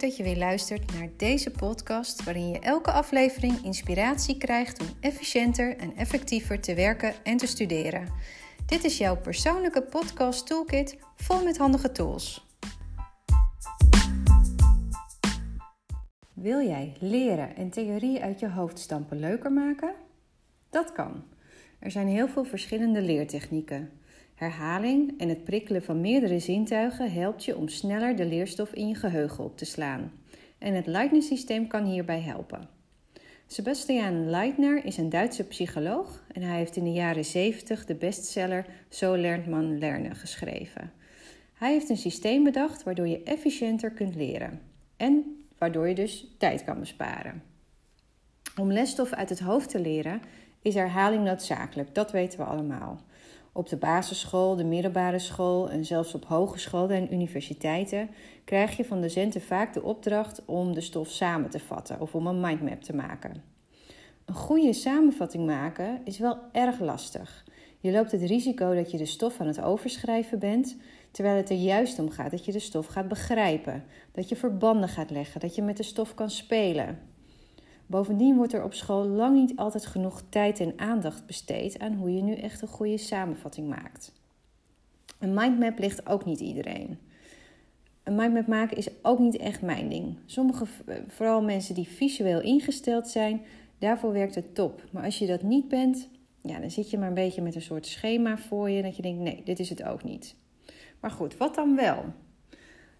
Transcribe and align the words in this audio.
dat 0.00 0.16
je 0.16 0.22
weer 0.22 0.36
luistert 0.36 0.92
naar 0.92 1.08
deze 1.16 1.50
podcast, 1.50 2.24
waarin 2.24 2.48
je 2.48 2.58
elke 2.58 2.90
aflevering 2.90 3.64
inspiratie 3.64 4.38
krijgt 4.38 4.80
om 4.80 4.86
efficiënter 5.00 5.76
en 5.76 5.96
effectiever 5.96 6.60
te 6.60 6.74
werken 6.74 7.14
en 7.22 7.36
te 7.36 7.46
studeren. 7.46 8.08
Dit 8.66 8.84
is 8.84 8.98
jouw 8.98 9.16
persoonlijke 9.16 9.82
podcast 9.82 10.46
toolkit 10.46 10.98
vol 11.16 11.44
met 11.44 11.58
handige 11.58 11.92
tools. 11.92 12.46
Wil 16.32 16.60
jij 16.60 16.96
leren 17.00 17.56
en 17.56 17.70
theorie 17.70 18.22
uit 18.22 18.40
je 18.40 18.48
hoofd 18.48 18.78
stampen 18.78 19.18
leuker 19.18 19.52
maken? 19.52 19.94
Dat 20.70 20.92
kan. 20.92 21.24
Er 21.78 21.90
zijn 21.90 22.08
heel 22.08 22.28
veel 22.28 22.44
verschillende 22.44 23.02
leertechnieken. 23.02 23.90
Herhaling 24.42 25.14
en 25.18 25.28
het 25.28 25.44
prikkelen 25.44 25.82
van 25.82 26.00
meerdere 26.00 26.38
zintuigen 26.38 27.12
helpt 27.12 27.44
je 27.44 27.56
om 27.56 27.68
sneller 27.68 28.16
de 28.16 28.24
leerstof 28.24 28.72
in 28.72 28.88
je 28.88 28.94
geheugen 28.94 29.44
op 29.44 29.56
te 29.56 29.64
slaan. 29.64 30.12
En 30.58 30.74
het 30.74 30.86
Leitner-systeem 30.86 31.66
kan 31.66 31.84
hierbij 31.84 32.20
helpen. 32.20 32.68
Sebastian 33.46 34.30
Leitner 34.30 34.84
is 34.84 34.96
een 34.96 35.08
Duitse 35.08 35.44
psycholoog 35.44 36.24
en 36.32 36.42
hij 36.42 36.56
heeft 36.56 36.76
in 36.76 36.84
de 36.84 36.92
jaren 36.92 37.24
70 37.24 37.84
de 37.84 37.94
bestseller 37.94 38.66
Zo 38.88 39.16
lernt 39.16 39.46
man 39.46 39.78
lernen 39.78 40.16
geschreven. 40.16 40.92
Hij 41.54 41.72
heeft 41.72 41.88
een 41.88 41.96
systeem 41.96 42.44
bedacht 42.44 42.82
waardoor 42.82 43.08
je 43.08 43.22
efficiënter 43.22 43.90
kunt 43.90 44.14
leren 44.14 44.60
en 44.96 45.44
waardoor 45.58 45.88
je 45.88 45.94
dus 45.94 46.34
tijd 46.38 46.64
kan 46.64 46.78
besparen. 46.78 47.42
Om 48.60 48.72
lesstof 48.72 49.12
uit 49.12 49.28
het 49.28 49.40
hoofd 49.40 49.70
te 49.70 49.80
leren 49.80 50.20
is 50.62 50.74
herhaling 50.74 51.24
noodzakelijk, 51.24 51.94
dat 51.94 52.12
weten 52.12 52.38
we 52.38 52.44
allemaal. 52.44 53.00
Op 53.54 53.68
de 53.68 53.76
basisschool, 53.76 54.56
de 54.56 54.64
middelbare 54.64 55.18
school 55.18 55.70
en 55.70 55.84
zelfs 55.84 56.14
op 56.14 56.24
hogescholen 56.24 56.96
en 56.96 57.12
universiteiten 57.12 58.10
krijg 58.44 58.76
je 58.76 58.84
van 58.84 59.00
docenten 59.00 59.40
vaak 59.40 59.72
de 59.72 59.82
opdracht 59.82 60.44
om 60.44 60.74
de 60.74 60.80
stof 60.80 61.08
samen 61.08 61.50
te 61.50 61.58
vatten 61.58 62.00
of 62.00 62.14
om 62.14 62.26
een 62.26 62.40
mindmap 62.40 62.82
te 62.82 62.94
maken. 62.94 63.42
Een 64.24 64.34
goede 64.34 64.72
samenvatting 64.72 65.46
maken 65.46 66.00
is 66.04 66.18
wel 66.18 66.38
erg 66.52 66.80
lastig. 66.80 67.44
Je 67.80 67.92
loopt 67.92 68.12
het 68.12 68.22
risico 68.22 68.74
dat 68.74 68.90
je 68.90 68.98
de 68.98 69.06
stof 69.06 69.40
aan 69.40 69.46
het 69.46 69.62
overschrijven 69.62 70.38
bent, 70.38 70.76
terwijl 71.10 71.36
het 71.36 71.50
er 71.50 71.56
juist 71.56 71.98
om 71.98 72.10
gaat 72.10 72.30
dat 72.30 72.44
je 72.44 72.52
de 72.52 72.58
stof 72.58 72.86
gaat 72.86 73.08
begrijpen, 73.08 73.84
dat 74.12 74.28
je 74.28 74.36
verbanden 74.36 74.88
gaat 74.88 75.10
leggen, 75.10 75.40
dat 75.40 75.54
je 75.54 75.62
met 75.62 75.76
de 75.76 75.82
stof 75.82 76.14
kan 76.14 76.30
spelen. 76.30 77.11
Bovendien 77.92 78.36
wordt 78.36 78.52
er 78.52 78.64
op 78.64 78.74
school 78.74 79.06
lang 79.06 79.34
niet 79.34 79.56
altijd 79.56 79.86
genoeg 79.86 80.22
tijd 80.28 80.60
en 80.60 80.72
aandacht 80.76 81.26
besteed 81.26 81.78
aan 81.78 81.94
hoe 81.94 82.14
je 82.14 82.22
nu 82.22 82.34
echt 82.34 82.62
een 82.62 82.68
goede 82.68 82.98
samenvatting 82.98 83.68
maakt. 83.68 84.12
Een 85.18 85.34
mindmap 85.34 85.78
ligt 85.78 86.08
ook 86.08 86.24
niet 86.24 86.40
iedereen. 86.40 86.98
Een 88.02 88.14
mindmap 88.14 88.46
maken 88.46 88.76
is 88.76 88.88
ook 89.02 89.18
niet 89.18 89.36
echt 89.36 89.62
mijn 89.62 89.88
ding. 89.88 90.16
Sommige, 90.26 90.66
vooral 91.06 91.42
mensen 91.42 91.74
die 91.74 91.88
visueel 91.88 92.40
ingesteld 92.40 93.08
zijn, 93.08 93.42
daarvoor 93.78 94.12
werkt 94.12 94.34
het 94.34 94.54
top. 94.54 94.84
Maar 94.90 95.04
als 95.04 95.18
je 95.18 95.26
dat 95.26 95.42
niet 95.42 95.68
bent, 95.68 96.08
ja, 96.42 96.58
dan 96.58 96.70
zit 96.70 96.90
je 96.90 96.98
maar 96.98 97.08
een 97.08 97.14
beetje 97.14 97.42
met 97.42 97.54
een 97.54 97.62
soort 97.62 97.86
schema 97.86 98.38
voor 98.38 98.70
je 98.70 98.82
dat 98.82 98.96
je 98.96 99.02
denkt: 99.02 99.20
nee, 99.20 99.42
dit 99.44 99.58
is 99.58 99.68
het 99.68 99.82
ook 99.82 100.04
niet. 100.04 100.34
Maar 101.00 101.10
goed, 101.10 101.36
wat 101.36 101.54
dan 101.54 101.76
wel? 101.76 102.04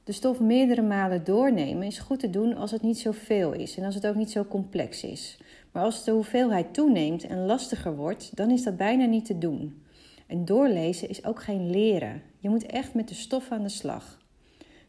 De 0.05 0.13
stof 0.13 0.41
meerdere 0.41 0.83
malen 0.83 1.25
doornemen 1.25 1.87
is 1.87 1.99
goed 1.99 2.19
te 2.19 2.31
doen 2.31 2.57
als 2.57 2.71
het 2.71 2.83
niet 2.83 2.99
zoveel 2.99 3.53
is 3.53 3.77
en 3.77 3.85
als 3.85 3.95
het 3.95 4.07
ook 4.07 4.15
niet 4.15 4.31
zo 4.31 4.45
complex 4.45 5.05
is. 5.05 5.39
Maar 5.73 5.83
als 5.83 6.05
de 6.05 6.11
hoeveelheid 6.11 6.75
toeneemt 6.75 7.27
en 7.27 7.47
lastiger 7.47 7.97
wordt, 7.97 8.37
dan 8.37 8.51
is 8.51 8.63
dat 8.63 8.77
bijna 8.77 9.05
niet 9.05 9.25
te 9.25 9.39
doen. 9.39 9.83
En 10.27 10.45
doorlezen 10.45 11.09
is 11.09 11.25
ook 11.25 11.43
geen 11.43 11.71
leren. 11.71 12.23
Je 12.39 12.49
moet 12.49 12.67
echt 12.67 12.95
met 12.95 13.09
de 13.09 13.15
stof 13.15 13.51
aan 13.51 13.63
de 13.63 13.69
slag. 13.69 14.21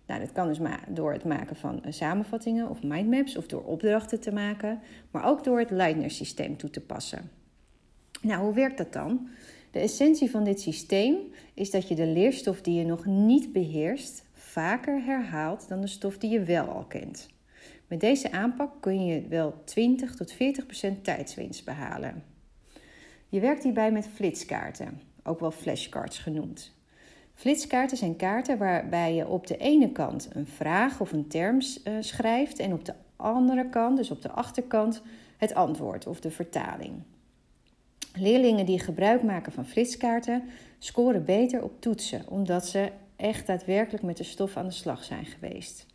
Nou, 0.08 0.20
dat 0.20 0.32
kan 0.32 0.48
dus 0.48 0.60
door 0.90 1.14
het 1.14 1.24
maken 1.24 1.56
van 1.56 1.84
eh, 1.84 1.92
samenvattingen 1.92 2.70
of 2.70 2.84
mindmaps 2.84 3.38
of 3.38 3.48
door 3.48 3.64
opdrachten 3.64 4.20
te 4.20 4.32
maken, 4.32 4.80
maar 5.12 5.26
ook 5.26 5.44
door 5.44 5.60
het 5.60 5.70
Leitner-systeem 5.70 6.58
toe 6.58 6.70
te 6.70 6.82
passen. 6.82 7.32
Nou, 8.22 8.44
hoe 8.44 8.54
werkt 8.54 8.78
dat 8.78 8.94
dan? 8.94 9.28
De 9.72 9.80
essentie 9.80 10.30
van 10.30 10.44
dit 10.44 10.62
systeem 10.62 11.16
is 11.54 11.72
dat 11.72 11.88
je 11.88 11.96
de 11.96 12.08
leerstof 12.08 12.62
die 12.62 12.76
je 12.76 12.86
nog 12.86 13.06
niet 13.06 13.54
beheerst 13.54 14.24
vaker 14.54 15.04
herhaalt 15.04 15.68
dan 15.68 15.82
de 15.82 15.88
stof 15.88 16.18
die 16.18 16.30
je 16.30 16.44
wel 16.44 16.68
al 16.68 16.84
kent. 16.84 17.30
Met 17.88 18.00
deze 18.00 18.32
aanpak 18.32 18.72
kun 18.82 19.06
je 19.06 19.28
wel 19.28 19.62
20 19.64 20.16
tot 20.16 20.32
40 20.32 20.66
procent 20.66 21.04
tijdswinst 21.04 21.66
behalen. 21.66 22.24
Je 23.30 23.40
werkt 23.40 23.64
hierbij 23.64 23.92
met 23.92 24.08
flitskaarten, 24.14 25.02
ook 25.24 25.40
wel 25.40 25.52
flashcards 25.52 26.18
genoemd. 26.18 26.74
Flitskaarten 27.34 27.98
zijn 27.98 28.16
kaarten 28.16 28.58
waarbij 28.58 29.16
je 29.16 29.28
op 29.28 29.48
de 29.48 29.58
ene 29.58 29.92
kant 29.92 30.30
een 30.34 30.48
vraag 30.48 31.00
of 31.00 31.12
een 31.12 31.28
term 31.28 31.58
uh, 31.58 31.94
schrijft 32.00 32.60
en 32.60 32.74
op 32.74 32.86
de 32.86 32.94
andere 33.16 33.70
kant, 33.70 33.98
dus 33.98 34.12
op 34.12 34.22
de 34.22 34.32
achterkant, 34.32 35.02
het 35.38 35.54
antwoord 35.54 36.08
of 36.08 36.20
de 36.20 36.32
vertaling. 36.32 36.94
Leerlingen 38.16 38.66
die 38.66 38.80
gebruik 38.80 39.24
maken 39.24 39.52
van 39.52 39.66
flitskaarten 39.66 40.44
scoren 40.80 41.26
beter 41.26 41.64
op 41.64 41.82
toetsen, 41.82 42.28
omdat 42.28 42.68
ze 42.68 42.92
echt 43.16 43.48
daadwerkelijk 43.48 44.04
met 44.04 44.18
de 44.18 44.24
stof 44.24 44.58
aan 44.58 44.68
de 44.68 44.72
slag 44.72 45.04
zijn 45.04 45.26
geweest. 45.26 45.86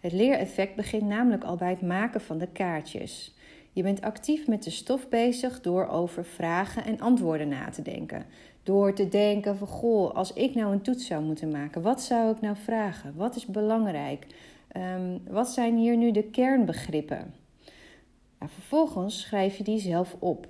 Het 0.00 0.12
leereffect 0.12 0.74
begint 0.74 1.02
namelijk 1.02 1.44
al 1.44 1.56
bij 1.56 1.70
het 1.70 1.82
maken 1.82 2.20
van 2.20 2.38
de 2.38 2.48
kaartjes. 2.48 3.34
Je 3.72 3.82
bent 3.82 4.00
actief 4.00 4.46
met 4.46 4.62
de 4.62 4.70
stof 4.70 5.08
bezig 5.08 5.60
door 5.60 5.86
over 5.86 6.24
vragen 6.24 6.84
en 6.84 7.00
antwoorden 7.00 7.48
na 7.48 7.70
te 7.70 7.82
denken. 7.82 8.24
Door 8.62 8.92
te 8.92 9.08
denken 9.08 9.56
van 9.56 9.66
goh, 9.66 10.14
als 10.14 10.32
ik 10.32 10.54
nou 10.54 10.72
een 10.72 10.82
toets 10.82 11.06
zou 11.06 11.22
moeten 11.22 11.50
maken, 11.50 11.82
wat 11.82 12.02
zou 12.02 12.32
ik 12.32 12.40
nou 12.40 12.56
vragen? 12.56 13.14
Wat 13.16 13.36
is 13.36 13.46
belangrijk? 13.46 14.26
Um, 14.76 15.20
wat 15.28 15.48
zijn 15.48 15.76
hier 15.76 15.96
nu 15.96 16.10
de 16.10 16.22
kernbegrippen? 16.22 17.34
Nou, 18.38 18.50
vervolgens 18.52 19.20
schrijf 19.20 19.56
je 19.56 19.64
die 19.64 19.80
zelf 19.80 20.16
op. 20.18 20.46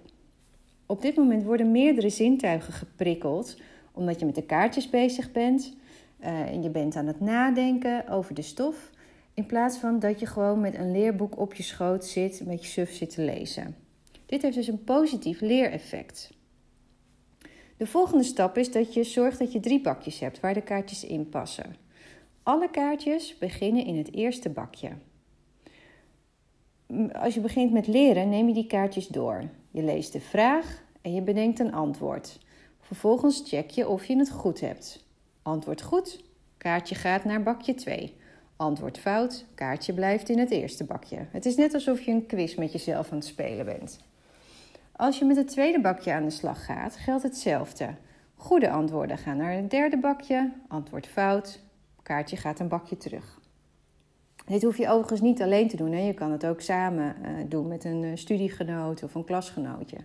Op 0.87 1.03
dit 1.03 1.16
moment 1.16 1.45
worden 1.45 1.71
meerdere 1.71 2.10
zintuigen 2.10 2.72
geprikkeld, 2.72 3.56
omdat 3.93 4.21
je 4.21 4.27
met 4.27 4.34
de 4.34 4.43
kaartjes 4.43 4.91
bezig 4.91 5.33
bent, 5.33 5.77
en 6.18 6.62
je 6.62 6.70
bent 6.70 6.96
aan 6.96 7.06
het 7.06 7.20
nadenken 7.20 8.08
over 8.08 8.34
de 8.34 8.42
stof. 8.42 8.90
In 9.34 9.46
plaats 9.46 9.78
van 9.78 9.98
dat 9.98 10.20
je 10.20 10.26
gewoon 10.26 10.60
met 10.60 10.74
een 10.74 10.92
leerboek 10.92 11.38
op 11.38 11.54
je 11.54 11.62
schoot 11.62 12.04
zit, 12.04 12.42
met 12.46 12.62
je 12.62 12.68
suf 12.68 12.92
zit 12.92 13.10
te 13.10 13.22
lezen. 13.22 13.76
Dit 14.26 14.42
heeft 14.42 14.56
dus 14.56 14.66
een 14.66 14.84
positief 14.84 15.40
leereffect. 15.40 16.30
De 17.76 17.86
volgende 17.86 18.24
stap 18.24 18.58
is 18.58 18.72
dat 18.72 18.94
je 18.94 19.04
zorgt 19.04 19.38
dat 19.38 19.52
je 19.52 19.60
drie 19.60 19.80
bakjes 19.80 20.18
hebt 20.18 20.40
waar 20.40 20.54
de 20.54 20.62
kaartjes 20.62 21.04
in 21.04 21.28
passen. 21.28 21.76
Alle 22.42 22.70
kaartjes 22.70 23.38
beginnen 23.38 23.84
in 23.84 23.96
het 23.96 24.14
eerste 24.14 24.50
bakje. 24.50 24.90
Als 27.12 27.34
je 27.34 27.40
begint 27.40 27.72
met 27.72 27.86
leren, 27.86 28.28
neem 28.28 28.48
je 28.48 28.54
die 28.54 28.66
kaartjes 28.66 29.06
door. 29.06 29.42
Je 29.70 29.82
leest 29.82 30.12
de 30.12 30.20
vraag 30.20 30.82
en 31.02 31.14
je 31.14 31.22
bedenkt 31.22 31.58
een 31.58 31.72
antwoord. 31.72 32.38
Vervolgens 32.80 33.42
check 33.46 33.70
je 33.70 33.88
of 33.88 34.04
je 34.04 34.16
het 34.16 34.30
goed 34.30 34.60
hebt. 34.60 35.07
Antwoord 35.48 35.82
goed, 35.82 36.25
kaartje 36.59 36.94
gaat 36.94 37.25
naar 37.25 37.42
bakje 37.42 37.75
2. 37.75 38.16
Antwoord 38.56 38.98
fout, 38.98 39.44
kaartje 39.54 39.92
blijft 39.92 40.28
in 40.28 40.38
het 40.38 40.50
eerste 40.50 40.84
bakje. 40.84 41.26
Het 41.31 41.47
is 41.47 41.56
net 41.56 41.75
alsof 41.75 42.00
je 42.00 42.10
een 42.10 42.26
quiz 42.26 42.54
met 42.54 42.72
jezelf 42.72 43.10
aan 43.10 43.19
het 43.19 43.26
spelen 43.26 43.64
bent. 43.64 44.00
Als 44.92 45.19
je 45.19 45.25
met 45.25 45.36
het 45.36 45.48
tweede 45.48 45.81
bakje 45.81 46.12
aan 46.12 46.25
de 46.25 46.31
slag 46.31 46.64
gaat, 46.64 46.97
geldt 46.97 47.22
hetzelfde. 47.22 47.94
Goede 48.34 48.70
antwoorden 48.70 49.19
gaan 49.19 49.36
naar 49.36 49.53
het 49.53 49.70
derde 49.70 49.98
bakje, 49.98 50.53
antwoord 50.69 51.06
fout, 51.06 51.60
kaartje 52.03 52.36
gaat 52.36 52.60
een 52.60 52.69
bakje 52.69 52.97
terug. 52.97 53.41
Dit 54.47 54.62
hoef 54.62 54.76
je 54.76 54.88
overigens 54.88 55.20
niet 55.20 55.42
alleen 55.42 55.69
te 55.69 55.76
doen. 55.76 55.92
Hè? 55.92 56.00
Je 56.00 56.15
kan 56.15 56.32
het 56.32 56.47
ook 56.47 56.60
samen 56.60 57.16
uh, 57.22 57.28
doen 57.48 57.69
met 57.69 57.84
een 57.84 58.03
uh, 58.03 58.10
studiegenoot 58.15 59.03
of 59.03 59.15
een 59.15 59.24
klasgenootje. 59.24 59.98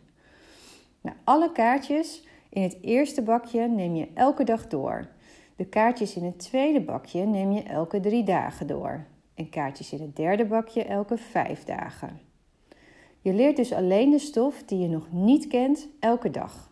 Nou, 1.02 1.16
alle 1.24 1.52
kaartjes 1.52 2.28
in 2.50 2.62
het 2.62 2.78
eerste 2.82 3.22
bakje 3.22 3.68
neem 3.68 3.96
je 3.96 4.08
elke 4.14 4.44
dag 4.44 4.68
door. 4.68 5.08
De 5.56 5.66
kaartjes 5.66 6.16
in 6.16 6.24
het 6.24 6.40
tweede 6.40 6.82
bakje 6.82 7.26
neem 7.26 7.52
je 7.52 7.64
elke 7.64 8.00
drie 8.00 8.24
dagen 8.24 8.68
door. 8.68 9.06
En 9.34 9.50
kaartjes 9.50 9.94
in 9.94 10.02
het 10.02 10.16
derde 10.16 10.46
bakje 10.46 10.84
elke 10.84 11.18
vijf 11.18 11.64
dagen. 11.64 12.20
Je 13.22 13.34
leert 13.34 13.56
dus 13.56 13.74
alleen 13.74 14.10
de 14.10 14.20
stof 14.20 14.64
die 14.64 14.80
je 14.80 14.88
nog 14.88 15.12
niet 15.12 15.48
kent 15.48 15.88
elke 16.00 16.32
dag. 16.32 16.70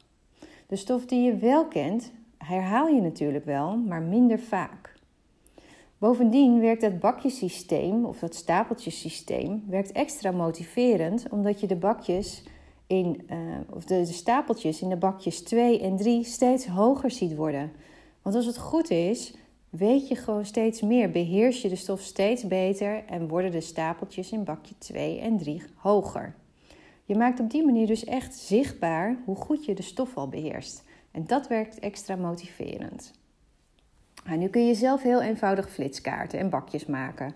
De 0.68 0.75
stof 0.75 1.06
die 1.06 1.22
je 1.22 1.36
wel 1.36 1.68
kent, 1.68 2.12
herhaal 2.38 2.88
je 2.88 3.01
natuurlijk 3.01 3.45
wel, 3.45 3.78
maar 3.78 4.01
minder 4.01 4.39
vaak. 4.39 4.94
Bovendien 5.98 6.60
werkt 6.60 6.81
dat 6.81 7.00
bakjesysteem 7.00 8.06
of 8.06 8.19
dat 8.19 8.36
stapeltjesysteem 8.36 9.63
werkt 9.68 9.92
extra 9.92 10.31
motiverend 10.31 11.30
omdat 11.30 11.60
je 11.60 11.68
de 11.68 11.75
bakjes 11.75 12.44
in, 12.88 13.22
uh, 13.30 13.38
of 13.69 13.86
de 13.86 14.06
stapeltjes 14.06 14.81
in 14.81 14.89
de 14.89 14.98
bakjes 14.98 15.44
2 15.44 15.80
en 15.80 15.98
3 15.98 16.24
steeds 16.24 16.68
hoger 16.68 17.12
ziet 17.12 17.36
worden. 17.36 17.72
Want 18.21 18.35
als 18.35 18.45
het 18.45 18.57
goed 18.57 18.89
is, 18.89 19.33
weet 19.69 20.07
je 20.07 20.15
gewoon 20.15 20.45
steeds 20.45 20.81
meer, 20.81 21.12
beheers 21.12 21.62
je 21.62 21.69
de 21.69 21.75
stof 21.75 22.01
steeds 22.01 22.47
beter 22.47 23.03
en 23.06 23.27
worden 23.27 23.51
de 23.51 23.62
stapeltjes 23.62 24.31
in 24.31 24.44
bakje 24.44 24.77
2 24.77 25.19
en 25.19 25.38
3 25.38 25.63
hoger. 25.75 26.35
Je 27.06 27.15
maakt 27.15 27.39
op 27.39 27.50
die 27.50 27.65
manier 27.65 27.88
dus 27.88 28.03
echt 28.03 28.35
zichtbaar 28.35 29.18
hoe 29.25 29.35
goed 29.35 29.65
je 29.65 29.75
de 29.75 29.81
stof 29.81 30.18
al 30.18 30.27
beheerst. 30.27 30.83
En 31.12 31.25
dat 31.27 31.47
werkt 31.47 31.79
extra 31.79 32.15
motiverend. 32.15 33.12
Nou, 34.25 34.38
nu 34.38 34.47
kun 34.47 34.65
je 34.68 34.73
zelf 34.73 35.01
heel 35.01 35.21
eenvoudig 35.21 35.69
flitskaarten 35.69 36.39
en 36.39 36.50
bakjes 36.50 36.85
maken. 36.85 37.33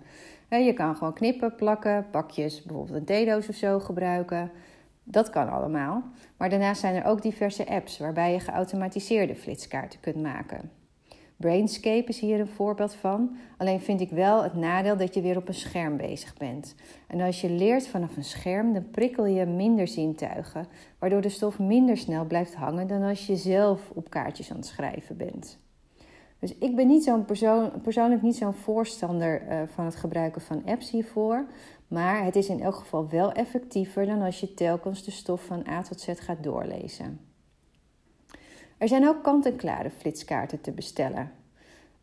Je 0.49 0.73
kan 0.73 0.95
gewoon 0.95 1.13
knippen, 1.13 1.55
plakken, 1.55 2.05
pakjes, 2.11 2.63
bijvoorbeeld 2.63 2.97
een 2.97 3.05
theedoos 3.05 3.49
of 3.49 3.55
zo 3.55 3.79
gebruiken. 3.79 4.51
Dat 5.07 5.29
kan 5.29 5.49
allemaal. 5.49 6.03
Maar 6.37 6.49
daarnaast 6.49 6.81
zijn 6.81 6.95
er 6.95 7.05
ook 7.05 7.21
diverse 7.21 7.67
apps 7.67 7.97
waarbij 7.97 8.31
je 8.31 8.39
geautomatiseerde 8.39 9.35
flitskaarten 9.35 9.99
kunt 9.99 10.21
maken. 10.21 10.71
Brainscape 11.37 12.07
is 12.07 12.19
hier 12.19 12.39
een 12.39 12.47
voorbeeld 12.47 12.95
van. 12.95 13.37
Alleen 13.57 13.79
vind 13.79 14.01
ik 14.01 14.09
wel 14.09 14.43
het 14.43 14.53
nadeel 14.53 14.97
dat 14.97 15.13
je 15.13 15.21
weer 15.21 15.37
op 15.37 15.47
een 15.47 15.53
scherm 15.53 15.97
bezig 15.97 16.37
bent. 16.37 16.75
En 17.07 17.21
als 17.21 17.41
je 17.41 17.49
leert 17.49 17.87
vanaf 17.87 18.17
een 18.17 18.23
scherm, 18.23 18.73
dan 18.73 18.89
prikkel 18.89 19.25
je 19.25 19.45
minder 19.45 19.87
zintuigen, 19.87 20.67
waardoor 20.99 21.21
de 21.21 21.29
stof 21.29 21.59
minder 21.59 21.97
snel 21.97 22.25
blijft 22.25 22.55
hangen 22.55 22.87
dan 22.87 23.03
als 23.03 23.27
je 23.27 23.35
zelf 23.35 23.89
op 23.93 24.09
kaartjes 24.09 24.51
aan 24.51 24.57
het 24.57 24.65
schrijven 24.65 25.17
bent. 25.17 25.59
Dus 26.45 26.55
ik 26.59 26.75
ben 26.75 26.87
niet 26.87 27.03
zo'n 27.03 27.25
persoon, 27.25 27.71
persoonlijk 27.81 28.21
niet 28.21 28.35
zo'n 28.35 28.53
voorstander 28.53 29.41
uh, 29.41 29.61
van 29.73 29.85
het 29.85 29.95
gebruiken 29.95 30.41
van 30.41 30.65
apps 30.65 30.91
hiervoor. 30.91 31.45
Maar 31.87 32.23
het 32.23 32.35
is 32.35 32.49
in 32.49 32.61
elk 32.61 32.75
geval 32.75 33.09
wel 33.09 33.31
effectiever 33.31 34.05
dan 34.05 34.21
als 34.21 34.39
je 34.39 34.53
telkens 34.53 35.03
de 35.03 35.11
stof 35.11 35.45
van 35.45 35.67
A 35.67 35.81
tot 35.81 36.01
Z 36.01 36.09
gaat 36.15 36.43
doorlezen. 36.43 37.19
Er 38.77 38.87
zijn 38.87 39.07
ook 39.07 39.23
kant-en-klare 39.23 39.89
flitskaarten 39.89 40.61
te 40.61 40.71
bestellen. 40.71 41.31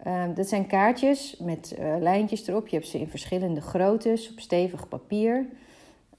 Uh, 0.06 0.24
dat 0.34 0.48
zijn 0.48 0.66
kaartjes 0.66 1.36
met 1.38 1.76
uh, 1.78 1.96
lijntjes 1.98 2.46
erop. 2.46 2.68
Je 2.68 2.76
hebt 2.76 2.88
ze 2.88 2.98
in 2.98 3.08
verschillende 3.08 3.60
groottes 3.60 4.30
op 4.30 4.40
stevig 4.40 4.88
papier. 4.88 5.46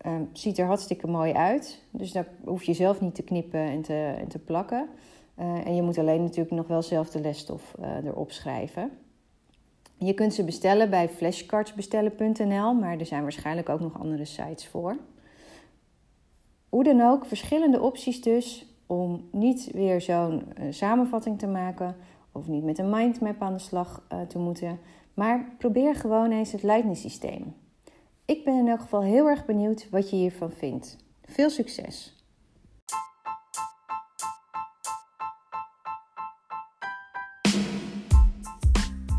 Uh, 0.05 0.13
ziet 0.33 0.57
er 0.57 0.65
hartstikke 0.65 1.07
mooi 1.07 1.33
uit. 1.33 1.81
Dus 1.89 2.11
daar 2.11 2.27
hoef 2.43 2.63
je 2.63 2.73
zelf 2.73 3.01
niet 3.01 3.15
te 3.15 3.23
knippen 3.23 3.59
en 3.59 3.81
te, 3.81 4.15
en 4.19 4.27
te 4.27 4.39
plakken. 4.39 4.89
Eh, 5.35 5.65
en 5.65 5.75
je 5.75 5.81
moet 5.81 5.97
alleen 5.97 6.23
natuurlijk 6.23 6.55
nog 6.55 6.67
wel 6.67 6.81
zelf 6.81 7.09
de 7.09 7.21
lesstof 7.21 7.75
erop 8.03 8.31
schrijven. 8.31 8.91
Je 9.97 10.13
kunt 10.13 10.33
ze 10.33 10.43
bestellen 10.43 10.89
bij 10.89 11.09
flashcardsbestellen.nl, 11.09 12.73
maar 12.73 12.97
er 12.97 13.05
zijn 13.05 13.21
waarschijnlijk 13.21 13.69
ook 13.69 13.79
nog 13.79 13.99
andere 13.99 14.25
sites 14.25 14.67
voor. 14.67 14.97
Hoe 16.69 16.83
dan 16.83 17.01
ook, 17.01 17.25
verschillende 17.25 17.81
opties 17.81 18.21
dus 18.21 18.65
om 18.85 19.27
niet 19.31 19.69
weer 19.73 20.01
zo'n 20.01 20.43
uh, 20.59 20.65
samenvatting 20.69 21.39
te 21.39 21.47
maken 21.47 21.95
of 22.31 22.47
niet 22.47 22.63
met 22.63 22.77
een 22.77 22.89
mindmap 22.89 23.41
aan 23.41 23.53
de 23.53 23.59
slag 23.59 24.07
uh, 24.13 24.21
te 24.21 24.39
moeten, 24.39 24.79
maar 25.13 25.55
probeer 25.57 25.95
gewoon 25.95 26.31
eens 26.31 26.51
het 26.51 26.63
leidningssysteem. 26.63 27.55
Ik 28.25 28.43
ben 28.43 28.57
in 28.57 28.67
elk 28.67 28.79
geval 28.79 29.01
heel 29.01 29.27
erg 29.27 29.45
benieuwd 29.45 29.89
wat 29.89 30.09
je 30.09 30.15
hiervan 30.15 30.51
vindt. 30.51 30.97
Veel 31.21 31.49
succes! 31.49 32.22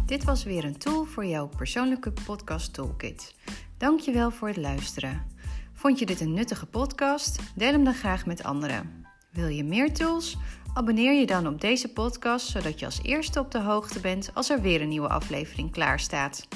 Dit 0.06 0.25
was 0.25 0.45
weer 0.45 0.65
een 0.65 0.79
tool 0.79 1.05
voor 1.05 1.27
jouw 1.27 1.49
persoonlijke 1.56 2.12
podcast 2.27 2.75
toolkit. 2.75 3.35
Dankjewel 3.77 4.31
voor 4.31 4.49
het 4.49 4.56
luisteren. 4.56 5.27
Vond 5.73 5.99
je 5.99 6.06
dit 6.06 6.21
een 6.21 6.33
nuttige 6.33 6.67
podcast? 6.67 7.39
Deel 7.55 7.73
hem 7.73 7.85
dan 7.85 7.95
graag 7.95 8.27
met 8.27 8.43
anderen. 8.43 9.05
Wil 9.31 9.47
je 9.47 9.65
meer 9.65 9.95
tools? 9.95 10.37
Abonneer 10.75 11.12
je 11.12 11.27
dan 11.27 11.47
op 11.47 11.61
deze 11.61 11.93
podcast 11.93 12.47
zodat 12.47 12.79
je 12.79 12.87
als 12.87 13.03
eerste 13.03 13.41
op 13.41 13.51
de 13.51 13.61
hoogte 13.61 14.01
bent 14.01 14.31
als 14.35 14.51
er 14.51 14.61
weer 14.61 14.81
een 14.81 14.89
nieuwe 14.89 15.09
aflevering 15.09 15.71
klaar 15.71 16.01
staat. 16.01 16.49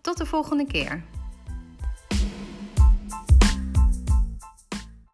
Tot 0.00 0.16
de 0.16 0.26
volgende 0.26 0.66
keer. 0.66 1.04